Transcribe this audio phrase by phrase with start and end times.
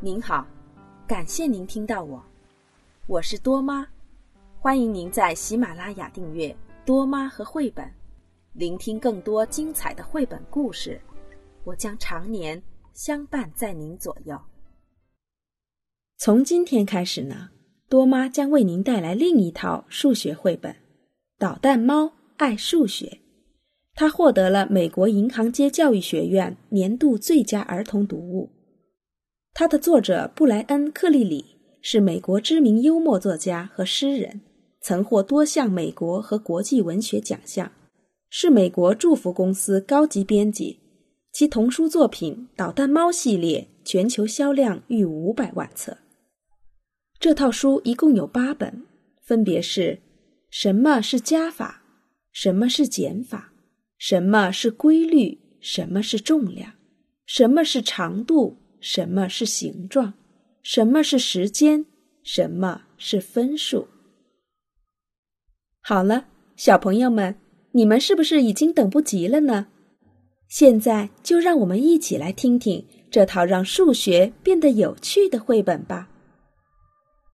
[0.00, 0.46] 您好，
[1.06, 2.22] 感谢您听到我，
[3.06, 3.86] 我是多妈，
[4.58, 6.54] 欢迎您在喜马拉雅订阅
[6.84, 7.88] 多妈和绘本，
[8.52, 11.00] 聆听更多精彩的绘本故事。
[11.62, 12.60] 我将常年
[12.92, 14.38] 相伴在您左右。
[16.18, 17.50] 从今天开始呢，
[17.88, 20.72] 多妈将为您带来另一套数学绘本
[21.38, 23.06] 《捣蛋猫爱数学》。
[23.94, 28.50] 它获得了美国银行街教育学院年度最佳儿童读物。
[29.56, 31.44] 它的作者布莱恩·克利里
[31.80, 34.40] 是美国知名幽默作家和诗人，
[34.80, 37.70] 曾获多项美国和国际文学奖项，
[38.28, 40.80] 是美国祝福公司高级编辑。
[41.32, 45.96] 其童书作品《捣蛋猫》系列全球销量逾五百万册。
[47.20, 48.82] 这套书一共有八本，
[49.22, 50.00] 分别是：
[50.50, 51.84] 什么是加法？
[52.32, 53.52] 什么是减法？
[53.98, 55.38] 什么是规律？
[55.60, 56.72] 什么是重量？
[57.24, 58.56] 什么是长度？
[58.84, 60.12] 什么是形状？
[60.62, 61.86] 什么是时间？
[62.22, 63.88] 什么是分数？
[65.80, 67.34] 好了，小朋友们，
[67.72, 69.68] 你们是不是已经等不及了呢？
[70.48, 76.10] 现在就让我们一起来听听这套让数学变得有趣的绘本吧。